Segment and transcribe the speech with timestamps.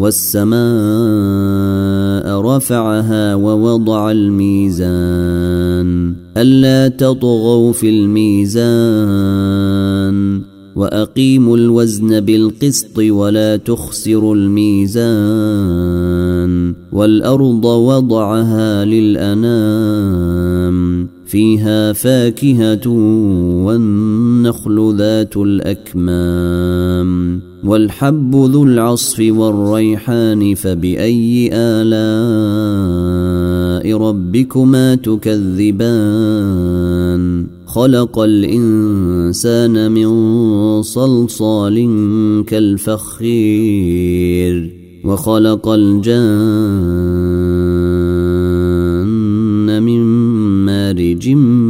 [0.00, 0.60] والسماء
[2.40, 5.90] رفعها ووضع الميزان
[6.36, 8.70] ألا تطغوا في الميزان
[10.76, 15.00] وأقيموا الوزن بالقسط ولا تخسروا الميزان
[16.92, 20.30] والأرض وضعها للأنام
[21.26, 22.88] فيها فاكهة
[23.64, 32.80] والنخل ذات الأكمام والحب ذو العصف والريحان فبأي آلاء
[33.96, 36.60] ربكما تكذبان؟
[37.66, 40.08] خلق الإنسان من
[40.82, 41.76] صلصال
[42.46, 44.00] كالفخير
[45.04, 46.20] وخلق الجان
[49.82, 50.00] من
[50.66, 51.69] مارج من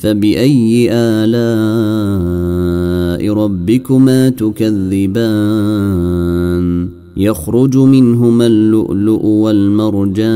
[0.00, 1.34] فبأي آلاء
[3.34, 5.10] ربكما تكذبان؟
[7.16, 10.30] يخرج منهما اللؤلؤ والمرجان.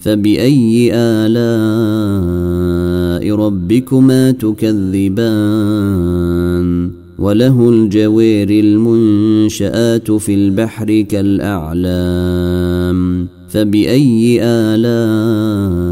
[0.00, 1.40] فبأي آلاء
[3.36, 5.30] ربكما تكذبان؟
[7.18, 12.20] وله الجوير المنشآت في البحر كالأعلام.
[13.50, 15.90] فبأي آلاء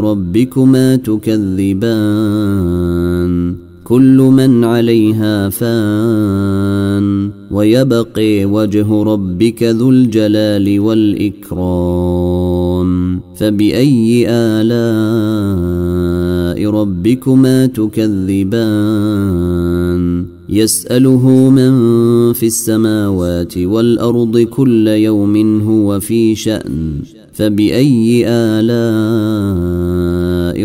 [0.00, 2.56] ربكما تكذبان
[3.84, 12.40] كل من عليها فان ويبقي وجه ربك ذو الجلال والإكرام
[13.36, 14.76] فبأي آلاء
[16.70, 19.16] ربكما تكذبان
[20.48, 21.72] يسأله من
[22.32, 27.00] في السماوات والأرض كل يوم هو في شأن
[27.32, 29.76] فبأي آلاء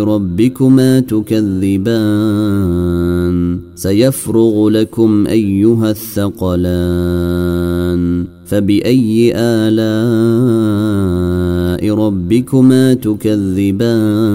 [0.03, 2.51] ربكما تكذبان؟
[3.75, 7.61] سيفرغ لكم أيها الثقلان
[8.45, 9.81] فبأي آلاء
[11.95, 14.31] ربكما تكذبان؟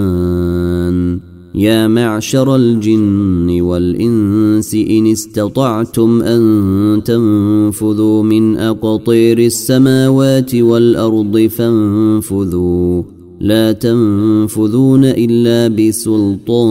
[1.57, 13.03] يا معشر الجن والإنس إن استطعتم أن تنفذوا من أقطير السماوات والأرض فانفذوا.
[13.39, 16.67] لا تنفذون إلا بسلطان.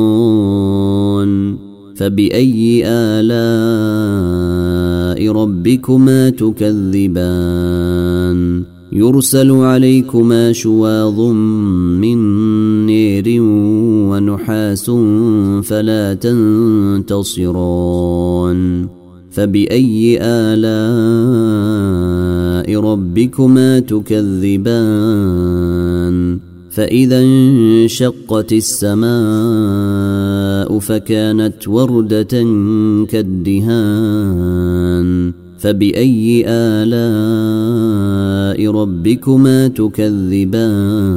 [1.97, 3.37] فبأي آلاء
[5.33, 7.97] ربكما تكذبان؟
[8.93, 11.21] يرسل عليكما شواظ
[12.01, 12.19] من
[12.87, 13.43] نير
[14.17, 14.91] ونحاس
[15.69, 16.15] فلا
[17.05, 17.81] تنتصران
[19.31, 20.67] فبأي آلاء
[22.81, 25.37] ربكما تكذبان؟
[26.71, 29.09] فإذا انشقت السماء
[30.79, 32.45] فكانت وردة
[33.09, 34.27] كالدهان
[35.59, 36.97] فبأي آلاء
[38.71, 41.17] ربكما تكذبان؟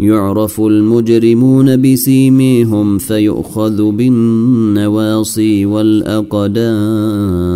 [0.00, 7.48] يعرف المجرمون بسيميهم فيؤخذ بالنواصي والأقدام.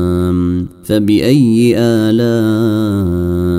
[0.85, 3.53] فبأي آلاء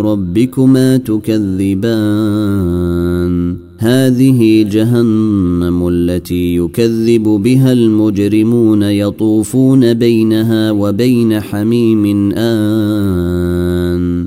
[0.00, 2.54] ربكما تكذبان؟
[3.78, 14.26] هذه جهنم التي يكذب بها المجرمون يطوفون بينها وبين حميم آن.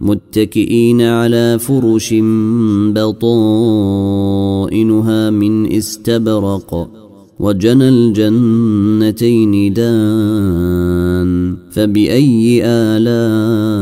[0.00, 2.14] متكئين على فرش
[2.94, 3.70] بطائنها
[5.30, 6.90] من استبرق
[7.40, 13.74] وجنى الجنتين دان فبأي آلاء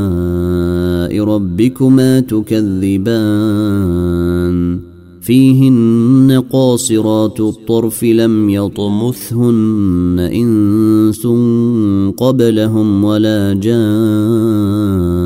[1.25, 3.83] ربكما تكذبان؟
[5.23, 11.27] فيهن قاصرات الطرف لم يطمثهن إنس
[12.17, 15.23] قبلهم ولا جان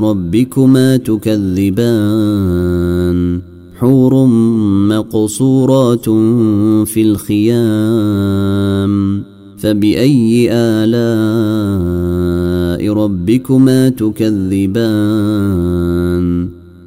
[0.00, 2.08] ربكما تكذبان
[3.78, 4.26] حور
[4.88, 6.04] مقصورات
[6.88, 8.92] في الخيام
[9.58, 10.98] فبأي آلاء
[12.92, 15.38] ربكما تكذبان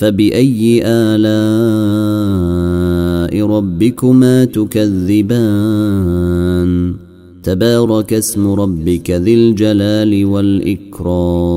[0.00, 1.20] فبأي آلاء
[3.46, 5.50] ربكما تكذبان؟
[7.42, 11.50] تبارك اسم ربك ذي الجلال والإكرام.